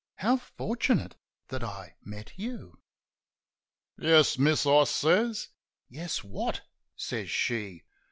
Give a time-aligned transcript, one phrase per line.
[0.15, 1.15] How fortunate
[1.49, 2.81] that I met you!"
[3.99, 5.49] "Yes, miss," I says.
[5.89, 6.61] "Yes— what?"
[6.95, 7.83] says she.